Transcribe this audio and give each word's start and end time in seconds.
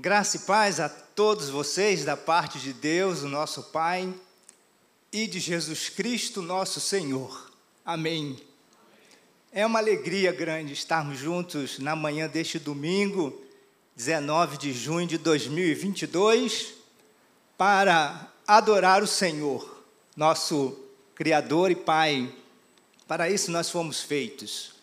Graça 0.00 0.36
e 0.36 0.40
paz 0.40 0.78
a 0.78 0.88
todos 0.88 1.48
vocês 1.48 2.04
da 2.04 2.16
parte 2.16 2.60
de 2.60 2.72
Deus, 2.72 3.24
o 3.24 3.28
nosso 3.28 3.64
Pai, 3.64 4.14
e 5.12 5.26
de 5.26 5.40
Jesus 5.40 5.88
Cristo, 5.88 6.40
nosso 6.40 6.78
Senhor. 6.78 7.50
Amém. 7.84 8.38
É 9.50 9.66
uma 9.66 9.80
alegria 9.80 10.30
grande 10.30 10.72
estarmos 10.72 11.18
juntos 11.18 11.80
na 11.80 11.96
manhã 11.96 12.28
deste 12.28 12.60
domingo, 12.60 13.42
19 13.96 14.56
de 14.56 14.72
junho 14.72 15.04
de 15.04 15.18
2022, 15.18 16.74
para 17.56 18.32
adorar 18.46 19.02
o 19.02 19.06
Senhor, 19.08 19.82
nosso 20.14 20.78
Criador 21.16 21.72
e 21.72 21.74
Pai. 21.74 22.32
Para 23.08 23.28
isso 23.28 23.50
nós 23.50 23.68
fomos 23.68 24.00
feitos, 24.00 24.76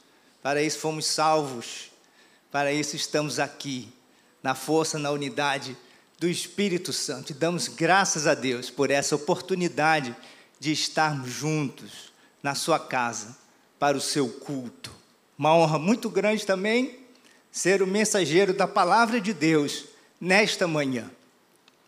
para 0.43 0.61
isso 0.61 0.79
fomos 0.79 1.05
salvos, 1.05 1.89
para 2.52 2.73
isso 2.73 2.97
estamos 2.97 3.39
aqui 3.39 3.95
na 4.45 4.54
força, 4.54 4.99
na 4.99 5.09
unidade 5.09 5.76
do 6.20 6.30
Espírito 6.30 6.94
Santo. 6.94 7.31
E 7.31 7.34
damos 7.34 7.67
graças 7.67 8.27
a 8.27 8.36
Deus 8.36 8.70
por 8.70 8.91
essa 8.91 9.16
oportunidade 9.16 10.16
de 10.59 10.72
estarmos 10.72 11.31
juntos 11.31 12.13
na 12.44 12.53
sua 12.53 12.77
casa 12.77 13.36
para 13.80 13.98
o 13.98 14.02
seu 14.02 14.30
culto. 14.30 14.91
Uma 15.36 15.55
honra 15.55 15.80
muito 15.80 16.12
grande 16.12 16.45
também 16.45 17.00
ser 17.52 17.81
o 17.81 17.88
mensageiro 17.88 18.53
da 18.53 18.67
palavra 18.67 19.20
de 19.20 19.34
Deus 19.34 19.86
nesta 20.22 20.67
manhã. 20.67 21.09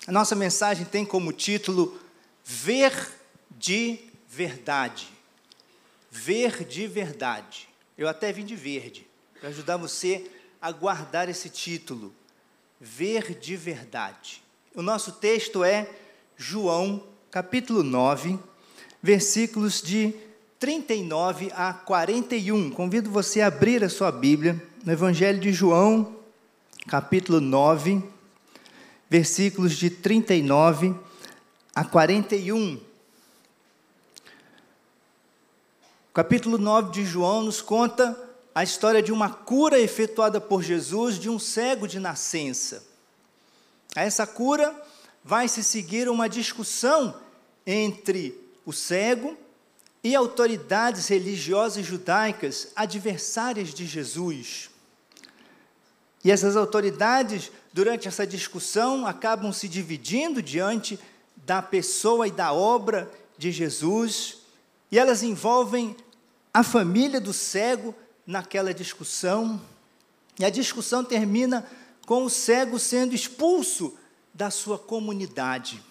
A 0.08 0.12
nossa 0.12 0.36
mensagem 0.36 0.84
tem 0.84 1.06
como 1.06 1.32
título 1.32 2.02
Ver 2.44 3.14
de 3.52 4.00
Verdade. 4.28 5.08
Ver 6.10 6.66
de 6.66 6.88
Verdade. 6.88 7.70
Eu 7.96 8.08
até 8.08 8.32
vim 8.32 8.44
de 8.44 8.56
verde 8.56 9.06
para 9.40 9.50
ajudar 9.50 9.78
você 9.78 10.26
a 10.60 10.72
guardar 10.72 11.30
esse 11.30 11.52
título 11.52 12.12
ver 12.80 13.38
de 13.40 13.56
verdade. 13.56 14.44
O 14.75 14.81
nosso 14.81 15.14
texto 15.14 15.64
é 15.64 15.89
João, 16.36 17.03
capítulo 17.31 17.84
9, 17.84 18.38
versículos 19.02 19.81
de 19.81 20.14
39 20.59 21.52
a 21.56 21.73
41. 21.73 22.72
Convido 22.72 23.09
você 23.09 23.42
a 23.42 23.47
abrir 23.47 23.84
a 23.84 23.89
sua 23.89 24.11
Bíblia 24.11 24.61
no 24.84 24.92
Evangelho 24.92 25.39
de 25.39 25.52
João, 25.52 26.16
capítulo 26.88 27.42
9, 27.42 28.03
versículos 29.09 29.75
de 29.75 29.89
39 29.89 30.95
a 31.75 31.84
41. 31.84 32.75
O 36.09 36.14
capítulo 36.14 36.58
9 36.58 36.91
de 36.91 37.06
João 37.06 37.44
nos 37.44 37.62
conta 37.62 38.27
a 38.58 38.63
história 38.63 39.03
de 39.03 39.11
uma 39.11 39.30
cura 39.30 39.80
efetuada 39.80 40.41
por 40.41 40.63
Jesus 40.63 41.19
de 41.19 41.30
um 41.30 41.38
cego 41.38 41.88
de 41.88 42.00
nascença. 42.00 42.83
A 43.95 44.02
essa 44.02 44.25
cura 44.25 44.75
vai 45.23 45.47
se 45.47 45.63
seguir 45.63 46.09
uma 46.09 46.27
discussão 46.27 47.16
entre 47.67 48.35
o 48.66 48.73
cego 48.73 49.38
e 50.03 50.16
autoridades 50.16 51.08
religiosas 51.08 51.85
judaicas 51.85 52.69
adversárias 52.75 53.75
de 53.75 53.85
Jesus. 53.85 54.72
E 56.23 56.31
essas 56.31 56.55
autoridades, 56.55 57.52
durante 57.72 58.08
essa 58.08 58.25
discussão, 58.25 59.05
acabam 59.05 59.53
se 59.53 59.67
dividindo 59.67 60.41
diante 60.41 61.00
da 61.45 61.61
pessoa 61.61 62.28
e 62.28 62.31
da 62.31 62.52
obra 62.53 63.08
de 63.38 63.52
Jesus, 63.52 64.39
e 64.91 64.97
elas 64.97 65.22
envolvem 65.22 65.95
a 66.52 66.63
família 66.63 67.22
do 67.22 67.33
cego 67.33 67.94
naquela 68.28 68.73
discussão, 68.73 69.59
e 70.38 70.44
a 70.44 70.50
discussão 70.50 71.03
termina 71.03 71.66
com 72.06 72.25
o 72.25 72.30
cego 72.30 72.78
sendo 72.78 73.16
expulso 73.16 73.97
da 74.34 74.52
sua 74.52 74.78
comunidade. 74.78 75.81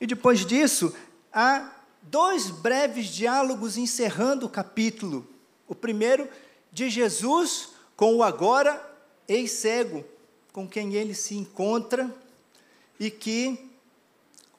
E 0.00 0.06
depois 0.06 0.44
disso, 0.44 0.94
há 1.32 1.72
dois 2.02 2.50
breves 2.50 3.06
diálogos 3.06 3.76
encerrando 3.76 4.46
o 4.46 4.50
capítulo. 4.50 5.26
O 5.66 5.74
primeiro, 5.74 6.28
de 6.70 6.90
Jesus 6.90 7.70
com 7.96 8.16
o 8.16 8.22
agora 8.22 8.80
ex-cego, 9.26 10.04
com 10.52 10.68
quem 10.68 10.94
ele 10.94 11.14
se 11.14 11.34
encontra 11.34 12.14
e 13.00 13.10
que 13.10 13.70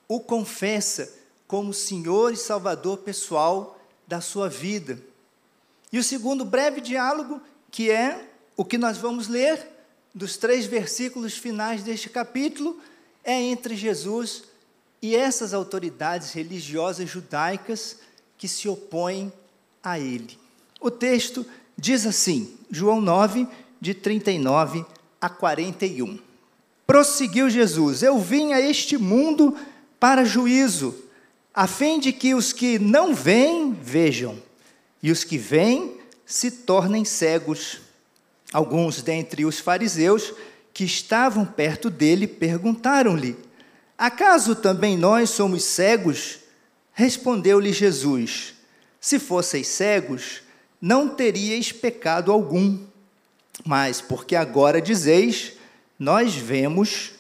o 0.07 0.19
confessa 0.19 1.13
como 1.47 1.73
Senhor 1.73 2.33
e 2.33 2.37
Salvador 2.37 2.97
pessoal 2.99 3.79
da 4.07 4.19
sua 4.19 4.49
vida. 4.49 4.99
E 5.95 5.97
o 5.97 6.03
segundo 6.03 6.43
breve 6.43 6.81
diálogo, 6.81 7.39
que 7.71 7.89
é 7.89 8.27
o 8.57 8.65
que 8.65 8.77
nós 8.77 8.97
vamos 8.97 9.29
ler 9.29 9.65
dos 10.13 10.35
três 10.35 10.65
versículos 10.65 11.37
finais 11.37 11.83
deste 11.83 12.09
capítulo, 12.09 12.81
é 13.23 13.41
entre 13.41 13.77
Jesus 13.77 14.43
e 15.01 15.15
essas 15.15 15.53
autoridades 15.53 16.33
religiosas 16.33 17.09
judaicas 17.09 17.99
que 18.37 18.45
se 18.45 18.67
opõem 18.67 19.31
a 19.81 19.97
ele. 19.97 20.37
O 20.81 20.91
texto 20.91 21.45
diz 21.77 22.05
assim, 22.05 22.57
João 22.69 22.99
9, 22.99 23.47
de 23.79 23.93
39 23.93 24.85
a 25.21 25.29
41. 25.29 26.19
Prosseguiu 26.85 27.49
Jesus: 27.49 28.03
Eu 28.03 28.19
vim 28.19 28.51
a 28.51 28.59
este 28.59 28.97
mundo 28.97 29.57
para 29.97 30.25
juízo, 30.25 30.93
a 31.53 31.67
fim 31.67 32.01
de 32.01 32.11
que 32.11 32.35
os 32.35 32.51
que 32.51 32.77
não 32.77 33.15
veem 33.15 33.71
vejam 33.71 34.43
e 35.05 35.11
os 35.11 35.23
que 35.23 35.37
vêm 35.37 35.99
se 36.25 36.49
tornem 36.49 37.05
cegos. 37.05 37.79
Alguns 38.51 39.03
dentre 39.03 39.45
os 39.45 39.59
fariseus 39.59 40.33
que 40.73 40.83
estavam 40.83 41.45
perto 41.45 41.91
dele 41.91 42.25
perguntaram-lhe: 42.25 43.37
Acaso 43.95 44.55
também 44.55 44.97
nós 44.97 45.29
somos 45.29 45.63
cegos? 45.63 46.39
Respondeu-lhe 46.91 47.71
Jesus: 47.71 48.55
Se 48.99 49.19
fosseis 49.19 49.67
cegos, 49.67 50.41
não 50.81 51.07
teríeis 51.07 51.71
pecado 51.71 52.31
algum. 52.31 52.83
Mas 53.63 54.01
porque 54.01 54.35
agora 54.35 54.81
dizeis: 54.81 55.53
Nós 55.99 56.33
vemos, 56.33 57.11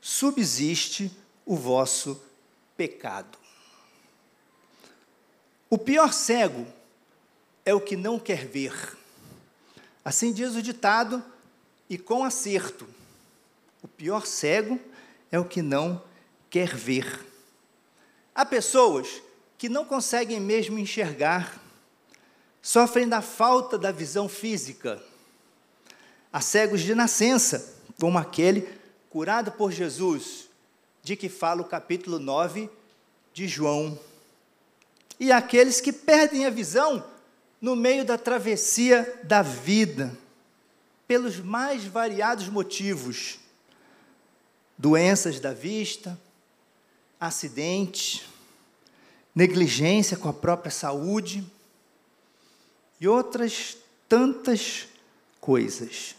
subsiste 0.00 1.14
o 1.44 1.56
vosso 1.56 2.18
pecado. 2.74 3.36
O 5.68 5.76
pior 5.76 6.10
cego 6.10 6.66
é 7.64 7.74
o 7.74 7.80
que 7.80 7.96
não 7.96 8.18
quer 8.18 8.46
ver. 8.46 8.96
Assim 10.04 10.32
diz 10.32 10.54
o 10.54 10.62
ditado, 10.62 11.22
e 11.88 11.96
com 11.96 12.24
acerto: 12.24 12.86
o 13.82 13.88
pior 13.88 14.26
cego 14.26 14.78
é 15.30 15.38
o 15.38 15.44
que 15.44 15.62
não 15.62 16.02
quer 16.50 16.74
ver. 16.74 17.24
Há 18.34 18.44
pessoas 18.44 19.22
que 19.56 19.68
não 19.68 19.84
conseguem 19.84 20.40
mesmo 20.40 20.78
enxergar, 20.78 21.60
sofrem 22.60 23.08
da 23.08 23.22
falta 23.22 23.78
da 23.78 23.92
visão 23.92 24.28
física. 24.28 25.02
Há 26.32 26.40
cegos 26.40 26.80
de 26.80 26.94
nascença, 26.94 27.74
como 28.00 28.18
aquele 28.18 28.68
curado 29.08 29.52
por 29.52 29.70
Jesus, 29.70 30.48
de 31.02 31.14
que 31.14 31.28
fala 31.28 31.62
o 31.62 31.66
capítulo 31.66 32.18
9 32.18 32.68
de 33.32 33.46
João. 33.46 33.98
E 35.20 35.30
há 35.30 35.36
aqueles 35.36 35.80
que 35.80 35.92
perdem 35.92 36.44
a 36.44 36.50
visão 36.50 37.04
no 37.64 37.74
meio 37.74 38.04
da 38.04 38.18
travessia 38.18 39.22
da 39.22 39.40
vida, 39.40 40.14
pelos 41.08 41.38
mais 41.40 41.82
variados 41.82 42.46
motivos: 42.50 43.38
doenças 44.76 45.40
da 45.40 45.54
vista, 45.54 46.20
acidentes, 47.18 48.26
negligência 49.34 50.14
com 50.14 50.28
a 50.28 50.32
própria 50.34 50.70
saúde 50.70 51.42
e 53.00 53.08
outras 53.08 53.78
tantas 54.10 54.86
coisas. 55.40 56.14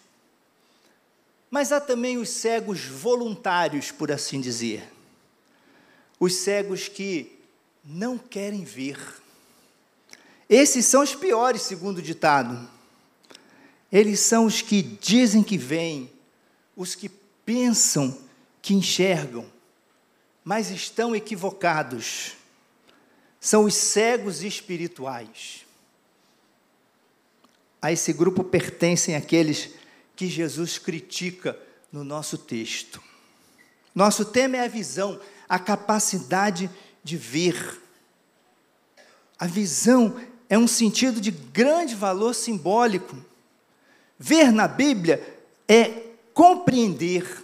Mas 1.52 1.72
há 1.72 1.80
também 1.80 2.18
os 2.18 2.30
cegos 2.30 2.88
voluntários, 2.88 3.92
por 3.92 4.12
assim 4.12 4.42
dizer. 4.42 4.92
Os 6.20 6.38
cegos 6.38 6.88
que 6.88 7.40
não 7.84 8.18
querem 8.18 8.64
ver 8.64 8.98
esses 10.50 10.86
são 10.86 11.02
os 11.02 11.16
piores, 11.16 11.64
segundo 11.64 11.98
o 11.98 12.02
ditado. 12.02 12.70
Eles 13.92 14.20
são 14.20 14.46
os 14.46 14.62
que 14.62 14.82
dizem 14.82 15.42
que 15.42 15.58
veem, 15.58 16.12
os 16.76 16.96
que 16.96 17.10
pensam 17.46 18.18
que 18.62 18.74
enxergam, 18.74 19.46
mas 20.44 20.70
estão 20.70 21.16
equivocados. 21.16 22.34
São 23.40 23.66
os 23.66 23.76
cegos 23.76 24.44
espirituais. 24.44 25.66
A 27.82 27.92
esse 27.92 28.12
grupo 28.12 28.44
pertencem 28.44 29.16
aqueles 29.16 29.70
que 30.16 30.28
Jesus 30.28 30.78
critica 30.78 31.58
no 31.92 32.04
nosso 32.04 32.38
texto. 32.38 33.02
Nosso 33.94 34.26
tema 34.26 34.58
é 34.58 34.66
a 34.66 34.68
visão, 34.68 35.20
a 35.48 35.60
capacidade 35.60 36.70
de 37.04 37.16
ver. 37.16 37.82
A 39.38 39.48
visão 39.48 40.20
é 40.50 40.58
um 40.58 40.68
sentido 40.68 41.20
de 41.20 41.32
grande 41.32 41.96
valor 41.96 42.34
simbólico. 42.34 43.18
Ver 44.18 44.52
na 44.52 44.68
Bíblia 44.68 45.22
é 45.68 46.04
compreender, 46.34 47.44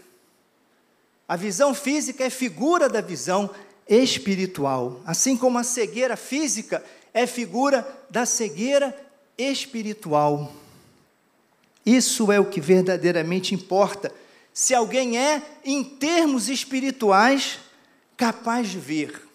A 1.28 1.38
visão 1.38 1.74
física 1.74 2.26
é 2.26 2.30
figura 2.30 2.90
da 2.90 3.00
visão 3.00 3.50
espiritual, 3.88 5.00
assim 5.06 5.38
como 5.38 5.58
a 5.58 5.64
cegueira 5.64 6.18
física 6.18 6.84
é 7.14 7.26
figura 7.26 7.88
da 8.10 8.26
cegueira 8.26 8.94
espiritual. 9.38 10.52
Isso 11.86 12.34
é 12.34 12.40
o 12.40 12.50
que 12.50 12.60
verdadeiramente 12.60 13.56
importa. 13.56 14.14
Se 14.54 14.76
alguém 14.76 15.18
é, 15.18 15.42
em 15.64 15.84
termos 15.84 16.50
espirituais, 16.50 17.60
capaz 18.18 18.70
de 18.70 18.78
ver, 18.78 19.26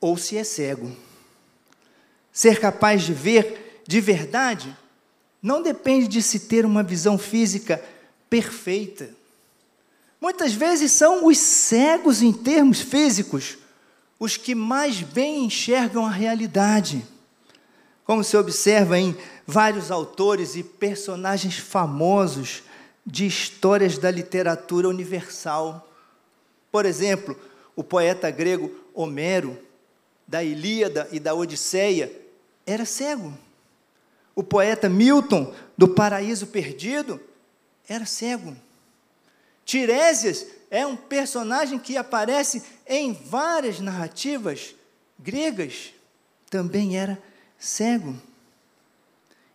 ou 0.00 0.16
se 0.16 0.38
é 0.38 0.44
cego. 0.44 0.96
Ser 2.32 2.60
capaz 2.60 3.02
de 3.02 3.12
ver 3.12 3.82
de 3.86 4.00
verdade 4.00 4.76
não 5.42 5.62
depende 5.62 6.06
de 6.06 6.22
se 6.22 6.40
ter 6.40 6.64
uma 6.64 6.82
visão 6.82 7.18
física 7.18 7.82
perfeita. 8.28 9.10
Muitas 10.20 10.52
vezes 10.52 10.92
são 10.92 11.26
os 11.26 11.38
cegos 11.38 12.22
em 12.22 12.32
termos 12.32 12.80
físicos 12.80 13.58
os 14.20 14.36
que 14.36 14.54
mais 14.54 15.00
bem 15.00 15.46
enxergam 15.46 16.04
a 16.04 16.10
realidade. 16.10 17.02
Como 18.04 18.22
se 18.22 18.36
observa 18.36 18.98
em 18.98 19.16
vários 19.46 19.90
autores 19.90 20.54
e 20.56 20.62
personagens 20.62 21.56
famosos 21.56 22.62
de 23.06 23.26
histórias 23.26 23.96
da 23.96 24.10
literatura 24.10 24.88
universal. 24.88 25.88
Por 26.70 26.84
exemplo, 26.84 27.34
o 27.74 27.82
poeta 27.82 28.30
grego 28.30 28.70
Homero, 28.92 29.58
da 30.30 30.44
Ilíada 30.44 31.08
e 31.10 31.18
da 31.18 31.34
Odisseia, 31.34 32.10
era 32.64 32.84
cego. 32.84 33.36
O 34.32 34.44
poeta 34.44 34.88
Milton, 34.88 35.52
do 35.76 35.88
Paraíso 35.88 36.46
Perdido, 36.46 37.20
era 37.88 38.06
cego. 38.06 38.56
Tiresias 39.64 40.46
é 40.70 40.86
um 40.86 40.96
personagem 40.96 41.80
que 41.80 41.96
aparece 41.96 42.62
em 42.86 43.12
várias 43.12 43.80
narrativas 43.80 44.72
gregas, 45.18 45.92
também 46.48 46.96
era 46.96 47.20
cego. 47.58 48.16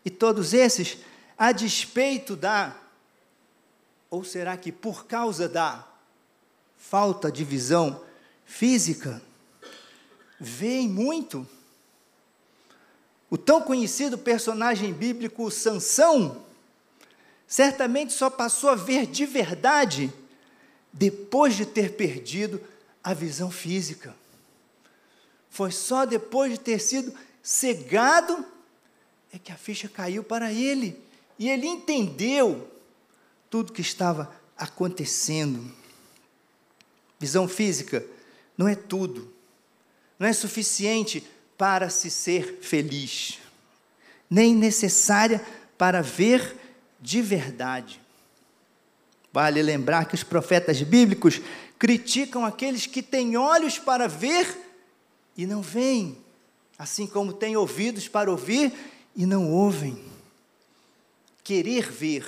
E 0.03 0.09
todos 0.09 0.53
esses, 0.53 0.97
a 1.37 1.53
despeito 1.53 2.35
da, 2.35 2.75
ou 4.09 4.25
será 4.25 4.57
que 4.57 4.73
por 4.73 5.05
causa 5.05 5.47
da 5.47 5.87
falta 6.77 7.31
de 7.31 7.45
visão 7.45 8.03
física, 8.43 9.21
veem 10.39 10.87
muito. 10.87 11.47
O 13.29 13.37
tão 13.37 13.61
conhecido 13.61 14.17
personagem 14.17 14.93
bíblico 14.93 15.49
Sansão, 15.49 16.43
certamente 17.47 18.13
só 18.13 18.29
passou 18.29 18.69
a 18.69 18.75
ver 18.75 19.05
de 19.07 19.25
verdade 19.25 20.13
depois 20.91 21.55
de 21.55 21.65
ter 21.65 21.93
perdido 21.93 22.61
a 23.03 23.13
visão 23.13 23.51
física. 23.51 24.15
Foi 25.49 25.71
só 25.71 26.05
depois 26.05 26.53
de 26.53 26.59
ter 26.59 26.79
sido 26.79 27.13
cegado 27.41 28.45
é 29.31 29.37
que 29.37 29.51
a 29.51 29.57
ficha 29.57 29.89
caiu 29.89 30.23
para 30.23 30.53
ele 30.53 30.97
e 31.37 31.49
ele 31.49 31.67
entendeu 31.67 32.71
tudo 33.49 33.73
que 33.73 33.81
estava 33.81 34.33
acontecendo. 34.57 35.69
Visão 37.19 37.45
física 37.45 38.05
não 38.57 38.65
é 38.65 38.75
tudo, 38.75 39.34
não 40.19 40.27
é 40.27 40.33
suficiente 40.33 41.25
para 41.57 41.89
se 41.89 42.09
ser 42.09 42.59
feliz, 42.61 43.39
nem 44.29 44.53
necessária 44.53 45.43
para 45.77 46.01
ver 46.01 46.55
de 46.99 47.21
verdade. 47.21 48.01
Vale 49.31 49.61
lembrar 49.61 50.05
que 50.05 50.15
os 50.15 50.23
profetas 50.23 50.81
bíblicos 50.81 51.41
criticam 51.77 52.45
aqueles 52.45 52.85
que 52.85 53.01
têm 53.01 53.35
olhos 53.35 53.77
para 53.77 54.07
ver 54.07 54.47
e 55.35 55.45
não 55.45 55.61
veem, 55.61 56.17
assim 56.77 57.05
como 57.05 57.33
têm 57.33 57.57
ouvidos 57.57 58.07
para 58.07 58.31
ouvir 58.31 58.73
e 59.15 59.25
não 59.25 59.51
ouvem. 59.51 60.01
Querer 61.43 61.91
ver, 61.91 62.25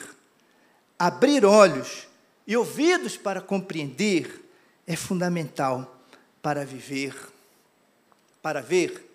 abrir 0.99 1.45
olhos 1.45 2.07
e 2.45 2.55
ouvidos 2.55 3.17
para 3.17 3.41
compreender 3.41 4.45
é 4.85 4.95
fundamental 4.95 6.01
para 6.41 6.65
viver. 6.65 7.15
Para 8.47 8.61
ver 8.61 9.05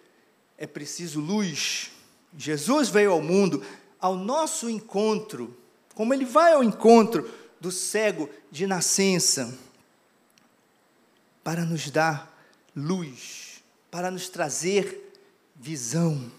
é 0.59 0.67
preciso 0.67 1.19
luz. 1.19 1.91
Jesus 2.37 2.91
veio 2.91 3.13
ao 3.13 3.23
mundo 3.23 3.65
ao 3.99 4.15
nosso 4.15 4.69
encontro, 4.69 5.57
como 5.95 6.13
ele 6.13 6.27
vai 6.27 6.53
ao 6.53 6.63
encontro 6.63 7.33
do 7.59 7.73
cego 7.73 8.29
de 8.51 8.67
nascença, 8.67 9.59
para 11.43 11.65
nos 11.65 11.89
dar 11.89 12.31
luz, 12.77 13.63
para 13.91 14.11
nos 14.11 14.29
trazer 14.29 15.15
visão 15.57 16.31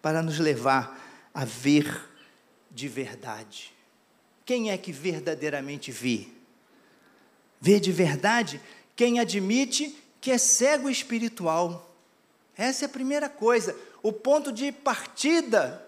para 0.00 0.22
nos 0.22 0.38
levar 0.38 1.28
a 1.34 1.44
ver 1.44 2.08
de 2.70 2.88
verdade. 2.88 3.74
Quem 4.46 4.70
é 4.70 4.78
que 4.78 4.90
verdadeiramente 4.90 5.92
vê? 5.92 6.28
Vê 7.60 7.78
de 7.78 7.92
verdade 7.92 8.58
quem 8.96 9.20
admite 9.20 9.94
que 10.18 10.30
é 10.30 10.38
cego 10.38 10.88
espiritual. 10.88 11.91
Essa 12.56 12.84
é 12.84 12.86
a 12.86 12.90
primeira 12.90 13.28
coisa, 13.28 13.76
o 14.02 14.12
ponto 14.12 14.52
de 14.52 14.70
partida 14.70 15.86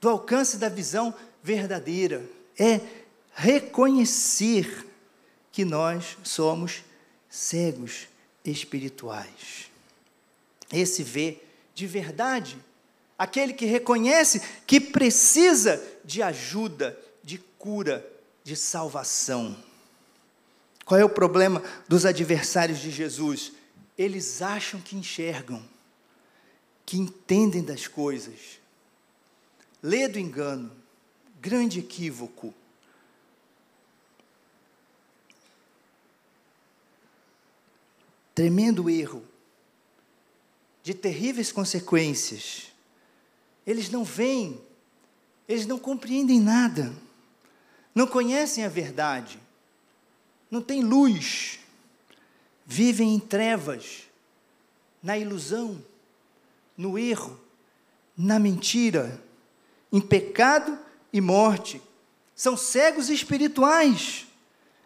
do 0.00 0.08
alcance 0.08 0.56
da 0.56 0.68
visão 0.68 1.14
verdadeira 1.42 2.24
é 2.58 2.80
reconhecer 3.34 4.86
que 5.52 5.64
nós 5.64 6.16
somos 6.22 6.84
cegos 7.28 8.08
espirituais. 8.44 9.70
Esse 10.72 11.02
vê 11.02 11.38
de 11.74 11.86
verdade 11.86 12.56
aquele 13.18 13.52
que 13.52 13.66
reconhece 13.66 14.40
que 14.66 14.80
precisa 14.80 15.82
de 16.04 16.22
ajuda, 16.22 16.98
de 17.22 17.38
cura, 17.58 18.06
de 18.42 18.56
salvação. 18.56 19.56
Qual 20.86 20.98
é 20.98 21.04
o 21.04 21.08
problema 21.08 21.62
dos 21.86 22.06
adversários 22.06 22.78
de 22.78 22.90
Jesus? 22.90 23.52
Eles 23.98 24.40
acham 24.40 24.80
que 24.80 24.96
enxergam, 24.96 25.62
que 26.90 26.98
entendem 26.98 27.62
das 27.62 27.86
coisas. 27.86 28.58
Lê 29.80 30.08
do 30.08 30.18
engano, 30.18 30.72
grande 31.40 31.78
equívoco. 31.78 32.52
Tremendo 38.34 38.90
erro, 38.90 39.24
de 40.82 40.92
terríveis 40.92 41.52
consequências. 41.52 42.72
Eles 43.64 43.88
não 43.88 44.02
veem, 44.02 44.60
eles 45.48 45.66
não 45.66 45.78
compreendem 45.78 46.40
nada, 46.40 46.92
não 47.94 48.08
conhecem 48.08 48.64
a 48.64 48.68
verdade, 48.68 49.38
não 50.50 50.60
têm 50.60 50.82
luz, 50.82 51.60
vivem 52.66 53.14
em 53.14 53.20
trevas, 53.20 54.08
na 55.00 55.16
ilusão, 55.16 55.80
no 56.80 56.98
erro, 56.98 57.38
na 58.16 58.38
mentira, 58.38 59.22
em 59.92 60.00
pecado 60.00 60.78
e 61.12 61.20
morte. 61.20 61.80
São 62.34 62.56
cegos 62.56 63.10
espirituais, 63.10 64.26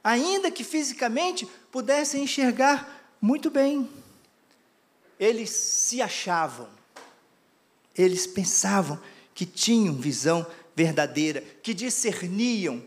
ainda 0.02 0.50
que 0.50 0.64
fisicamente 0.64 1.46
pudessem 1.70 2.24
enxergar 2.24 3.16
muito 3.20 3.50
bem. 3.50 3.88
Eles 5.18 5.50
se 5.50 6.02
achavam 6.02 6.68
eles 7.96 8.26
pensavam 8.26 9.00
que 9.34 9.46
tinham 9.46 9.94
visão 9.94 10.46
verdadeira, 10.74 11.40
que 11.62 11.72
discerniam 11.72 12.82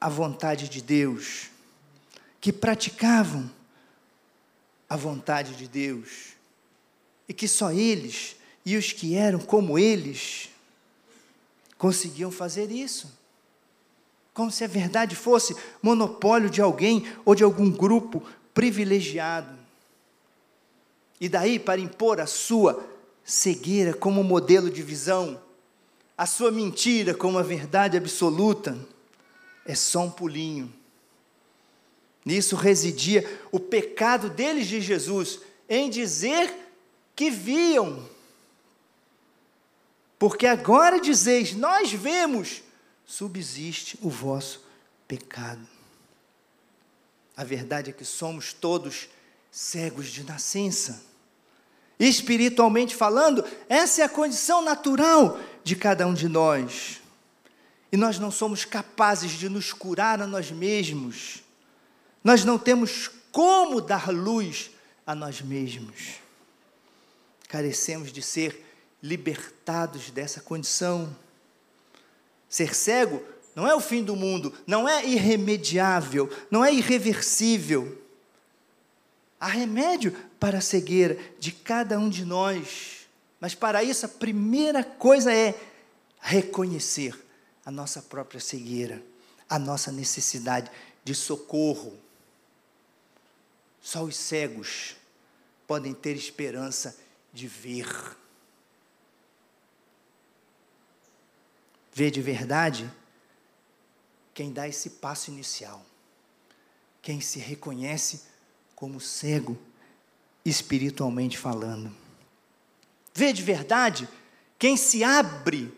a 0.00 0.08
vontade 0.08 0.68
de 0.68 0.80
Deus, 0.80 1.50
que 2.40 2.52
praticavam 2.52 3.50
a 4.88 4.96
vontade 4.96 5.56
de 5.56 5.66
Deus, 5.66 6.36
e 7.28 7.34
que 7.34 7.46
só 7.46 7.70
eles 7.70 8.36
e 8.64 8.76
os 8.76 8.92
que 8.92 9.14
eram 9.14 9.38
como 9.38 9.78
eles 9.78 10.48
conseguiam 11.76 12.30
fazer 12.30 12.70
isso. 12.70 13.12
Como 14.32 14.50
se 14.50 14.64
a 14.64 14.68
verdade 14.68 15.14
fosse 15.14 15.54
monopólio 15.82 16.48
de 16.48 16.60
alguém 16.60 17.06
ou 17.24 17.34
de 17.34 17.44
algum 17.44 17.70
grupo 17.70 18.22
privilegiado. 18.54 19.56
E 21.20 21.28
daí, 21.28 21.58
para 21.58 21.80
impor 21.80 22.20
a 22.20 22.26
sua 22.26 22.88
cegueira 23.24 23.92
como 23.92 24.22
modelo 24.22 24.70
de 24.70 24.82
visão, 24.82 25.40
a 26.16 26.26
sua 26.26 26.50
mentira 26.50 27.14
como 27.14 27.38
a 27.38 27.42
verdade 27.42 27.96
absoluta, 27.96 28.78
é 29.66 29.74
só 29.74 30.02
um 30.02 30.10
pulinho. 30.10 30.72
Nisso 32.24 32.56
residia 32.56 33.24
o 33.50 33.58
pecado 33.58 34.28
deles 34.28 34.66
de 34.66 34.80
Jesus, 34.80 35.40
em 35.68 35.88
dizer 35.90 36.52
que 37.18 37.32
viam. 37.32 38.08
Porque 40.20 40.46
agora 40.46 41.00
dizeis, 41.00 41.52
nós 41.52 41.92
vemos, 41.92 42.62
subsiste 43.04 43.98
o 44.00 44.08
vosso 44.08 44.64
pecado. 45.08 45.66
A 47.36 47.42
verdade 47.42 47.90
é 47.90 47.92
que 47.92 48.04
somos 48.04 48.52
todos 48.52 49.08
cegos 49.50 50.06
de 50.06 50.22
nascença. 50.22 51.02
Espiritualmente 51.98 52.94
falando, 52.94 53.44
essa 53.68 54.02
é 54.02 54.04
a 54.04 54.08
condição 54.08 54.62
natural 54.62 55.40
de 55.64 55.74
cada 55.74 56.06
um 56.06 56.14
de 56.14 56.28
nós. 56.28 57.00
E 57.90 57.96
nós 57.96 58.20
não 58.20 58.30
somos 58.30 58.64
capazes 58.64 59.32
de 59.32 59.48
nos 59.48 59.72
curar 59.72 60.22
a 60.22 60.26
nós 60.26 60.52
mesmos. 60.52 61.42
Nós 62.22 62.44
não 62.44 62.60
temos 62.60 63.10
como 63.32 63.80
dar 63.80 64.08
luz 64.08 64.70
a 65.04 65.16
nós 65.16 65.42
mesmos. 65.42 66.27
Carecemos 67.48 68.12
de 68.12 68.22
ser 68.22 68.64
libertados 69.02 70.10
dessa 70.10 70.40
condição. 70.40 71.16
Ser 72.48 72.74
cego 72.74 73.22
não 73.54 73.66
é 73.66 73.74
o 73.74 73.80
fim 73.80 74.04
do 74.04 74.14
mundo, 74.14 74.54
não 74.66 74.88
é 74.88 75.04
irremediável, 75.04 76.30
não 76.50 76.64
é 76.64 76.72
irreversível. 76.72 78.00
Há 79.40 79.48
remédio 79.48 80.12
para 80.38 80.58
a 80.58 80.60
cegueira 80.60 81.18
de 81.38 81.50
cada 81.50 81.98
um 81.98 82.08
de 82.08 82.24
nós. 82.24 83.08
Mas 83.40 83.54
para 83.54 83.82
isso, 83.82 84.06
a 84.06 84.08
primeira 84.08 84.84
coisa 84.84 85.32
é 85.32 85.58
reconhecer 86.20 87.18
a 87.64 87.70
nossa 87.70 88.02
própria 88.02 88.40
cegueira, 88.40 89.02
a 89.48 89.58
nossa 89.58 89.92
necessidade 89.92 90.70
de 91.04 91.14
socorro. 91.14 91.96
Só 93.80 94.02
os 94.02 94.16
cegos 94.16 94.96
podem 95.66 95.94
ter 95.94 96.16
esperança 96.16 96.96
de 97.38 97.46
ver. 97.46 97.86
Ver 101.92 102.10
de 102.10 102.20
verdade 102.20 102.90
quem 104.34 104.52
dá 104.52 104.66
esse 104.68 104.90
passo 104.90 105.30
inicial, 105.30 105.84
quem 107.00 107.20
se 107.20 107.38
reconhece 107.38 108.22
como 108.74 109.00
cego, 109.00 109.56
espiritualmente 110.44 111.38
falando. 111.38 111.94
Vê 113.14 113.32
de 113.32 113.42
verdade 113.42 114.08
quem 114.58 114.76
se 114.76 115.04
abre 115.04 115.72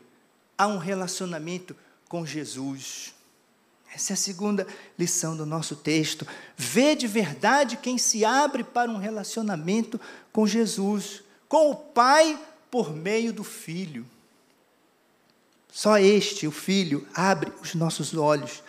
a 0.56 0.66
um 0.66 0.78
relacionamento 0.78 1.76
com 2.08 2.24
Jesus. 2.24 3.14
Essa 3.94 4.12
é 4.12 4.14
a 4.14 4.16
segunda 4.16 4.66
lição 4.98 5.36
do 5.36 5.44
nosso 5.44 5.76
texto. 5.76 6.26
Vê 6.56 6.94
de 6.94 7.06
verdade 7.06 7.76
quem 7.76 7.98
se 7.98 8.24
abre 8.24 8.64
para 8.64 8.90
um 8.90 8.98
relacionamento 8.98 10.00
com 10.32 10.46
Jesus, 10.46 11.22
com 11.50 11.72
o 11.72 11.74
Pai 11.74 12.40
por 12.70 12.94
meio 12.94 13.32
do 13.32 13.42
Filho. 13.42 14.06
Só 15.68 15.98
este, 15.98 16.46
o 16.46 16.52
Filho, 16.52 17.06
abre 17.12 17.52
os 17.60 17.74
nossos 17.74 18.14
olhos 18.14 18.62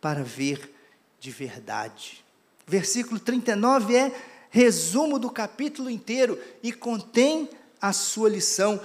para 0.00 0.24
ver 0.24 0.74
de 1.20 1.30
verdade. 1.30 2.24
Versículo 2.66 3.20
39 3.20 3.96
é 3.96 4.20
resumo 4.50 5.16
do 5.16 5.30
capítulo 5.30 5.88
inteiro 5.88 6.36
e 6.60 6.72
contém 6.72 7.48
a 7.80 7.92
sua 7.92 8.28
lição. 8.28 8.80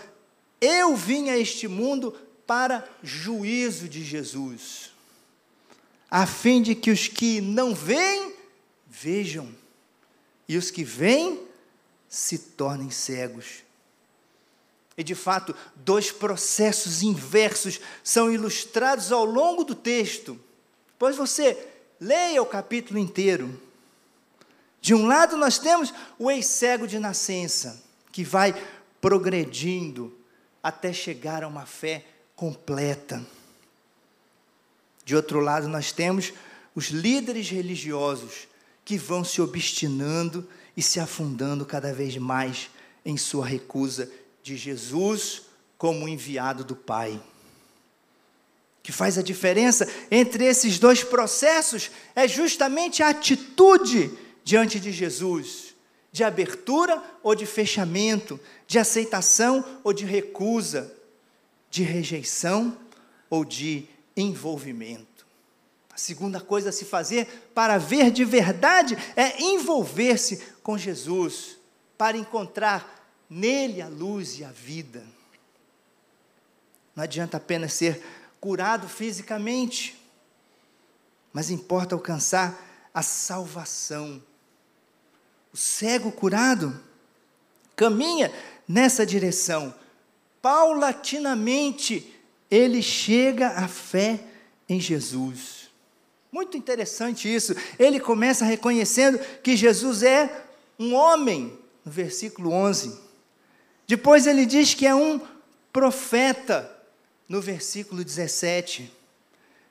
Eu 0.62 0.96
vim 0.96 1.30
a 1.30 1.38
este 1.38 1.68
mundo 1.68 2.16
para 2.46 2.88
juízo 3.02 3.90
de 3.90 4.04
Jesus, 4.04 4.92
a 6.10 6.28
fim 6.28 6.62
de 6.62 6.76
que 6.76 6.92
os 6.92 7.08
que 7.08 7.42
não 7.42 7.74
veem, 7.74 8.32
vejam, 8.88 9.50
e 10.48 10.56
os 10.56 10.70
que 10.70 10.84
veem, 10.84 11.49
se 12.10 12.40
tornem 12.40 12.90
cegos. 12.90 13.64
E 14.98 15.04
de 15.04 15.16
fato, 15.16 15.56
dois 15.76 16.12
processos 16.12 17.02
inversos 17.04 17.80
são 18.04 18.34
ilustrados 18.34 19.12
ao 19.12 19.24
longo 19.24 19.64
do 19.64 19.76
texto. 19.76 20.38
Pois 20.98 21.16
você 21.16 21.58
leia 22.02 22.42
o 22.42 22.46
capítulo 22.46 23.00
inteiro. 23.00 23.62
De 24.82 24.94
um 24.94 25.08
lado, 25.08 25.38
nós 25.38 25.58
temos 25.60 25.94
o 26.18 26.30
ex-cego 26.30 26.88
de 26.88 27.00
nascença, 27.00 27.82
que 28.12 28.24
vai 28.24 28.54
progredindo 29.00 30.18
até 30.62 30.92
chegar 30.92 31.44
a 31.44 31.48
uma 31.48 31.66
fé 31.66 32.06
completa. 32.36 33.26
De 35.06 35.16
outro 35.16 35.40
lado, 35.40 35.68
nós 35.68 35.92
temos 35.92 36.34
os 36.76 36.88
líderes 36.88 37.50
religiosos 37.50 38.48
que 38.84 38.98
vão 38.98 39.24
se 39.24 39.42
obstinando 39.42 40.48
e 40.80 40.82
se 40.82 40.98
afundando 40.98 41.66
cada 41.66 41.92
vez 41.92 42.16
mais 42.16 42.70
em 43.04 43.18
sua 43.18 43.46
recusa 43.46 44.10
de 44.42 44.56
Jesus 44.56 45.42
como 45.78 46.08
enviado 46.08 46.64
do 46.64 46.74
Pai. 46.74 47.22
O 48.80 48.82
que 48.82 48.94
faz 48.94 49.18
a 49.18 49.22
diferença 49.22 49.86
entre 50.10 50.46
esses 50.46 50.80
dois 50.80 51.04
processos 51.04 51.92
é 52.16 52.30
justamente 52.30 53.04
a 53.04 53.10
atitude 53.10 54.10
diante 54.42 54.80
de 54.80 54.94
Jesus, 54.94 55.76
de 56.14 56.24
abertura 56.24 57.04
ou 57.22 57.36
de 57.36 57.46
fechamento, 57.46 58.40
de 58.66 58.80
aceitação 58.80 59.82
ou 59.84 59.92
de 59.92 60.06
recusa, 60.06 60.96
de 61.70 61.84
rejeição 61.84 62.78
ou 63.30 63.44
de 63.44 63.84
envolvimento. 64.16 65.09
Segunda 66.00 66.40
coisa 66.40 66.70
a 66.70 66.72
se 66.72 66.86
fazer 66.86 67.52
para 67.54 67.78
ver 67.78 68.10
de 68.12 68.24
verdade 68.24 68.98
é 69.16 69.42
envolver-se 69.42 70.38
com 70.64 70.78
Jesus, 70.78 71.58
para 71.98 72.18
encontrar 72.18 73.22
nele 73.30 73.82
a 73.82 73.88
luz 73.88 74.40
e 74.40 74.44
a 74.44 74.52
vida. 74.52 75.04
Não 76.96 77.04
adianta 77.04 77.38
apenas 77.38 77.74
ser 77.74 78.02
curado 78.40 78.88
fisicamente, 78.88 80.00
mas 81.34 81.52
importa 81.52 81.96
alcançar 81.96 82.58
a 82.94 83.02
salvação 83.02 84.22
o 85.52 85.58
cego 85.58 86.12
curado, 86.12 86.80
caminha 87.76 88.32
nessa 88.68 89.06
direção. 89.06 89.74
Paulatinamente, 90.42 92.16
ele 92.50 92.82
chega 92.82 93.50
à 93.50 93.68
fé 93.68 94.24
em 94.68 94.80
Jesus. 94.80 95.59
Muito 96.32 96.58
interessante 96.58 97.34
isso. 97.34 97.56
Ele 97.78 98.00
começa 98.00 98.46
reconhecendo 98.46 99.20
que 99.42 99.56
Jesus 99.56 100.04
é 100.04 100.46
um 100.78 100.94
homem, 100.94 101.58
no 101.84 101.92
versículo 101.92 102.52
11. 102.52 102.98
Depois 103.88 104.28
ele 104.28 104.46
diz 104.46 104.74
que 104.74 104.86
é 104.86 104.94
um 104.94 105.20
profeta, 105.74 106.70
no 107.28 107.42
versículo 107.42 108.04
17. 108.04 108.92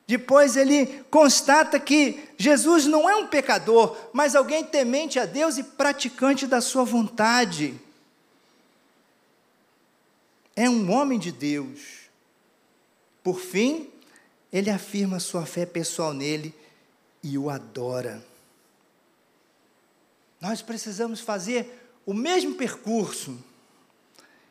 Depois 0.05 0.57
ele 0.57 0.87
constata 1.11 1.79
que 1.79 2.19
Jesus 2.37 2.85
não 2.85 3.09
é 3.09 3.15
um 3.15 3.27
pecador, 3.27 3.95
mas 4.11 4.35
alguém 4.35 4.63
temente 4.63 5.19
a 5.19 5.25
Deus 5.25 5.57
e 5.57 5.63
praticante 5.63 6.47
da 6.47 6.59
sua 6.59 6.83
vontade. 6.83 7.79
É 10.55 10.69
um 10.69 10.91
homem 10.91 11.19
de 11.19 11.31
Deus. 11.31 12.09
Por 13.23 13.39
fim, 13.39 13.87
ele 14.51 14.69
afirma 14.69 15.19
sua 15.19 15.45
fé 15.45 15.65
pessoal 15.65 16.13
nele 16.13 16.53
e 17.21 17.37
o 17.37 17.49
adora. 17.49 18.23
Nós 20.41 20.61
precisamos 20.61 21.19
fazer 21.19 21.79
o 22.05 22.13
mesmo 22.13 22.55
percurso, 22.55 23.37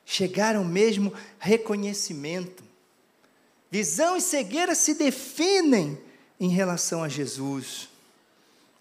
chegar 0.05 0.55
ao 0.55 0.65
mesmo 0.65 1.13
reconhecimento. 1.39 2.63
Visão 3.71 4.17
e 4.17 4.21
cegueira 4.21 4.75
se 4.75 4.95
definem 4.95 5.99
em 6.39 6.49
relação 6.49 7.03
a 7.03 7.09
Jesus. 7.09 7.89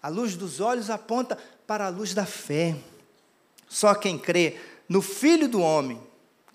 A 0.02 0.08
luz 0.08 0.36
dos 0.36 0.60
olhos 0.60 0.90
aponta 0.90 1.36
para 1.66 1.86
a 1.86 1.90
luz 1.90 2.14
da 2.14 2.24
fé. 2.24 2.76
Só 3.68 3.94
quem 3.94 4.18
crê 4.18 4.58
no 4.88 5.02
Filho 5.02 5.48
do 5.48 5.60
Homem, 5.60 6.00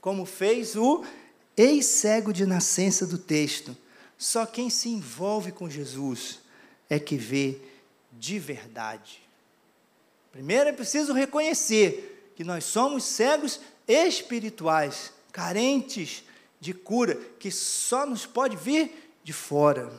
como 0.01 0.25
fez 0.25 0.75
o 0.75 1.03
ex-cego 1.55 2.33
de 2.33 2.45
nascença 2.45 3.05
do 3.05 3.17
texto, 3.17 3.77
só 4.23 4.45
quem 4.45 4.69
se 4.69 4.87
envolve 4.87 5.51
com 5.51 5.69
Jesus 5.69 6.39
é 6.89 6.97
que 6.97 7.17
vê 7.17 7.59
de 8.09 8.39
verdade. 8.39 9.21
Primeiro 10.31 10.69
é 10.69 10.71
preciso 10.71 11.11
reconhecer 11.11 12.31
que 12.33 12.41
nós 12.41 12.63
somos 12.63 13.03
cegos 13.03 13.59
espirituais, 13.85 15.11
carentes 15.33 16.23
de 16.61 16.73
cura 16.73 17.15
que 17.37 17.51
só 17.51 18.05
nos 18.05 18.25
pode 18.25 18.55
vir 18.55 19.13
de 19.25 19.33
fora. 19.33 19.91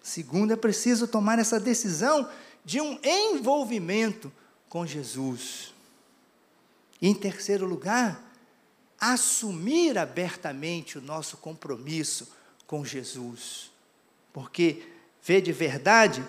Segundo, 0.00 0.52
é 0.52 0.56
preciso 0.56 1.08
tomar 1.08 1.40
essa 1.40 1.58
decisão 1.58 2.30
de 2.64 2.80
um 2.80 2.96
envolvimento 3.02 4.32
com 4.68 4.86
Jesus. 4.86 5.74
E, 7.02 7.08
em 7.08 7.14
terceiro 7.14 7.66
lugar, 7.66 8.24
assumir 9.00 9.98
abertamente 9.98 10.96
o 10.96 11.02
nosso 11.02 11.36
compromisso 11.38 12.37
com 12.68 12.84
Jesus. 12.84 13.72
Porque, 14.32 14.82
vê 15.20 15.40
de 15.40 15.52
verdade, 15.52 16.24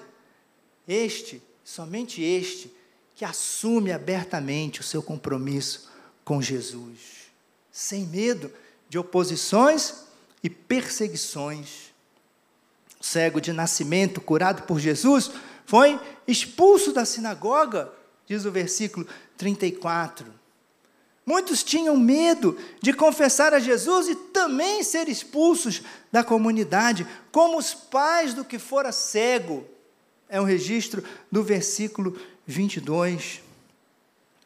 este, 0.88 1.40
somente 1.64 2.24
este, 2.24 2.74
que 3.14 3.24
assume 3.24 3.92
abertamente 3.92 4.80
o 4.80 4.84
seu 4.84 5.04
compromisso 5.04 5.92
com 6.26 6.42
Jesus, 6.42 7.30
sem 7.72 8.08
medo 8.08 8.52
de 8.88 8.98
oposições 8.98 10.06
e 10.42 10.50
perseguições. 10.50 11.90
O 13.00 13.04
cego 13.04 13.40
de 13.40 13.54
nascimento, 13.54 14.22
curado 14.22 14.64
por 14.64 14.80
Jesus, 14.80 15.32
foi 15.66 16.00
expulso 16.28 16.94
da 16.94 17.06
sinagoga, 17.06 17.94
diz 18.26 18.46
o 18.46 18.52
versículo 18.52 19.06
34. 19.38 20.39
Muitos 21.30 21.62
tinham 21.62 21.96
medo 21.96 22.58
de 22.82 22.92
confessar 22.92 23.54
a 23.54 23.60
Jesus 23.60 24.08
e 24.08 24.16
também 24.16 24.82
ser 24.82 25.08
expulsos 25.08 25.84
da 26.12 26.24
comunidade, 26.24 27.06
como 27.32 27.56
os 27.56 27.72
pais 27.72 28.34
do 28.34 28.44
que 28.44 28.58
fora 28.58 28.92
cego. 28.92 29.64
É 30.28 30.42
um 30.42 30.44
registro 30.44 31.04
do 31.32 31.44
versículo 31.44 32.20
22. 32.48 33.44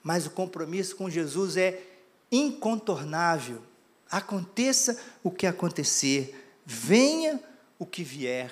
Mas 0.03 0.25
o 0.25 0.31
compromisso 0.31 0.97
com 0.97 1.09
Jesus 1.09 1.55
é 1.55 1.81
incontornável. 2.29 3.61
Aconteça 4.11 5.01
o 5.23 5.31
que 5.31 5.47
acontecer, 5.47 6.37
venha 6.65 7.39
o 7.79 7.85
que 7.85 8.03
vier. 8.03 8.51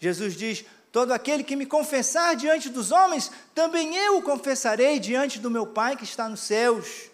Jesus 0.00 0.34
diz: 0.34 0.64
Todo 0.96 1.12
aquele 1.12 1.44
que 1.44 1.56
me 1.56 1.66
confessar 1.66 2.34
diante 2.34 2.70
dos 2.70 2.90
homens, 2.90 3.30
também 3.54 3.94
eu 3.94 4.16
o 4.16 4.22
confessarei 4.22 4.98
diante 4.98 5.38
do 5.38 5.50
meu 5.50 5.66
Pai 5.66 5.94
que 5.94 6.04
está 6.04 6.26
nos 6.26 6.40
céus. 6.40 7.10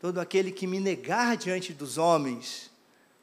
Todo 0.00 0.18
aquele 0.18 0.50
que 0.50 0.66
me 0.66 0.80
negar 0.80 1.36
diante 1.36 1.72
dos 1.72 1.98
homens, 1.98 2.72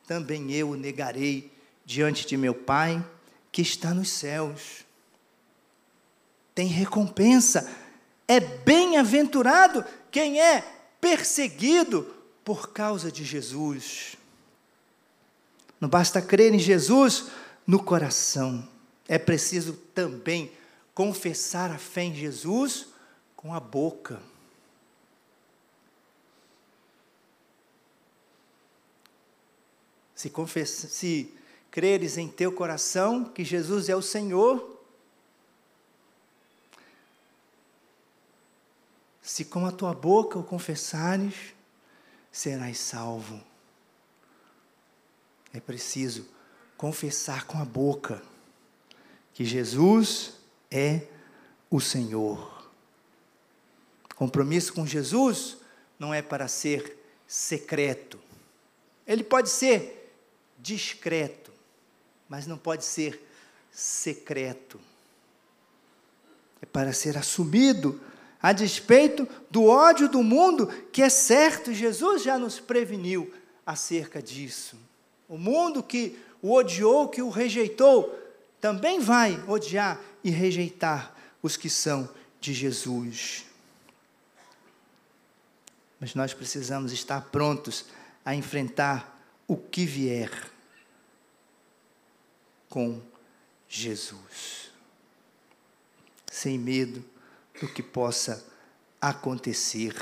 também 0.08 0.54
eu 0.54 0.70
o 0.70 0.78
negarei 0.78 1.52
diante 1.84 2.26
de 2.26 2.38
meu 2.38 2.54
Pai 2.54 3.06
que 3.52 3.62
está 3.62 3.94
nos 3.94 4.10
céus. 4.10 4.86
Tem 6.56 6.68
recompensa. 6.68 7.70
É 8.30 8.40
bem-aventurado 8.40 9.84
quem 10.10 10.40
é 10.40 10.64
perseguido 11.02 12.04
por 12.46 12.70
causa 12.70 13.12
de 13.12 13.26
Jesus. 13.26 14.16
Não 15.78 15.90
basta 15.90 16.22
crer 16.22 16.54
em 16.54 16.60
Jesus 16.60 17.26
no 17.68 17.84
coração 17.84 18.71
é 19.12 19.20
preciso 19.20 19.74
também 19.94 20.54
confessar 20.94 21.70
a 21.70 21.78
fé 21.78 22.04
em 22.04 22.16
Jesus 22.16 22.88
com 23.36 23.54
a 23.54 23.60
boca. 23.60 24.24
Se, 30.16 30.30
confessa, 30.30 30.88
se 30.88 31.38
creres 31.70 32.18
em 32.18 32.30
teu 32.30 32.54
coração 32.54 33.26
que 33.26 33.44
Jesus 33.44 33.90
é 33.90 33.96
o 33.98 34.02
Senhor, 34.02 34.80
se 39.22 39.44
com 39.44 39.66
a 39.66 39.74
tua 39.74 39.94
boca 39.94 40.40
o 40.40 40.44
confessares, 40.44 41.54
serás 42.32 42.80
salvo. 42.80 43.44
É 45.54 45.60
preciso 45.60 46.26
confessar 46.78 47.46
com 47.46 47.58
a 47.58 47.66
boca 47.66 48.31
que 49.34 49.46
Jesus 49.46 50.34
é 50.70 51.02
o 51.70 51.80
Senhor. 51.80 52.70
Compromisso 54.16 54.74
com 54.74 54.86
Jesus 54.86 55.58
não 55.98 56.14
é 56.14 56.22
para 56.22 56.48
ser 56.48 56.98
secreto. 57.28 58.20
Ele 59.08 59.24
pode 59.24 59.50
ser 59.50 60.14
discreto, 60.60 61.52
mas 62.30 62.46
não 62.46 62.58
pode 62.58 62.86
ser 62.86 63.26
secreto. 63.72 64.80
É 66.62 66.66
para 66.66 66.94
ser 66.94 67.18
assumido 67.18 68.00
a 68.42 68.54
despeito 68.54 69.28
do 69.50 69.66
ódio 69.66 70.10
do 70.10 70.24
mundo, 70.24 70.68
que 70.92 71.02
é 71.02 71.10
certo, 71.10 71.74
Jesus 71.74 72.24
já 72.24 72.38
nos 72.40 72.60
preveniu 72.60 73.32
acerca 73.66 74.22
disso. 74.22 74.76
O 75.30 75.38
mundo 75.38 75.84
que 75.84 76.18
o 76.42 76.54
odiou, 76.54 77.08
que 77.08 77.22
o 77.22 77.30
rejeitou, 77.30 78.21
também 78.62 79.00
vai 79.00 79.44
odiar 79.48 80.00
e 80.24 80.30
rejeitar 80.30 81.16
os 81.42 81.58
que 81.58 81.70
são 81.70 82.08
de 82.40 82.54
Jesus. 82.54 83.46
Mas 86.00 86.14
nós 86.14 86.34
precisamos 86.34 86.92
estar 86.92 87.22
prontos 87.30 87.86
a 88.24 88.36
enfrentar 88.36 89.20
o 89.48 89.58
que 89.58 89.86
vier 89.86 90.32
com 92.70 93.02
Jesus, 93.68 94.72
sem 96.32 96.58
medo 96.58 97.04
do 97.60 97.68
que 97.68 97.84
possa 97.84 98.46
acontecer. 99.02 99.96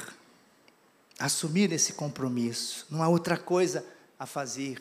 Assumir 1.18 1.72
esse 1.72 1.94
compromisso, 1.94 2.86
não 2.90 3.02
há 3.02 3.08
outra 3.08 3.38
coisa 3.38 3.86
a 4.18 4.26
fazer, 4.26 4.80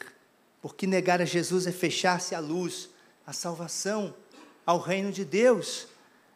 porque 0.61 0.87
negar 0.87 1.22
a 1.22 1.24
Jesus 1.24 1.66
é 1.66 1.72
fechar-se 1.72 2.35
à 2.35 2.40
luz 2.40 2.90
a 3.29 3.33
salvação, 3.35 4.14
ao 4.64 4.79
reino 4.79 5.12
de 5.12 5.23
Deus, 5.23 5.87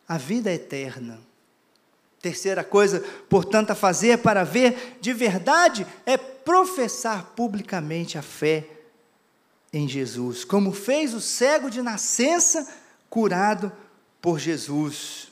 a 0.06 0.18
vida 0.18 0.52
eterna. 0.52 1.18
Terceira 2.20 2.62
coisa, 2.62 3.00
portanto, 3.30 3.70
a 3.70 3.74
fazer 3.74 4.18
para 4.18 4.44
ver 4.44 4.98
de 5.00 5.14
verdade 5.14 5.86
é 6.04 6.18
professar 6.18 7.32
publicamente 7.34 8.18
a 8.18 8.22
fé 8.22 8.68
em 9.72 9.88
Jesus, 9.88 10.44
como 10.44 10.70
fez 10.70 11.14
o 11.14 11.20
cego 11.20 11.70
de 11.70 11.80
nascença 11.80 12.70
curado 13.08 13.72
por 14.20 14.38
Jesus. 14.38 15.28